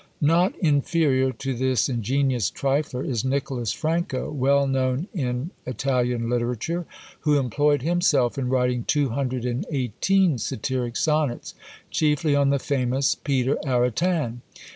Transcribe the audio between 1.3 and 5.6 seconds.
to this ingenious trifler is Nicholas Franco, well known in